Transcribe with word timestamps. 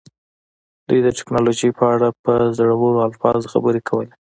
دوی 0.87 0.99
د 1.03 1.07
ټیکنالوژۍ 1.17 1.69
په 1.79 1.83
اړه 1.93 2.09
په 2.23 2.33
زړورو 2.57 3.03
الفاظو 3.07 3.51
خبرې 3.53 3.81
کولې 3.89 4.13